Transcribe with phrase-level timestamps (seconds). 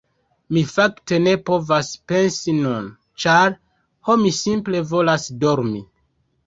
[0.55, 2.89] Mi fakte ne povas pensi nun,
[3.25, 3.57] ĉar...
[4.09, 5.89] ho mi simple volas dormi.